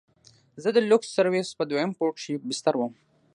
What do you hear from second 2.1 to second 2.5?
کښې